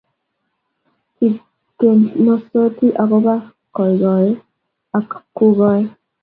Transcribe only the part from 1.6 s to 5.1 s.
kiorokensoti akubo gogoe ak